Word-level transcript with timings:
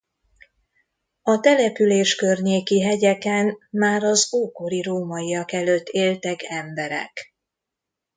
A 1.21 1.39
település 1.39 2.15
környéki 2.15 2.81
hegyeken 2.81 3.57
már 3.71 4.03
az 4.03 4.33
ókori 4.33 4.81
rómaiak 4.81 5.51
előtt 5.51 5.87
éltek 5.87 6.43
emberek. 6.43 7.33